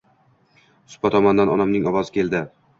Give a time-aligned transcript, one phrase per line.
[0.95, 2.45] Supa tomondan onamning ovozi keldi.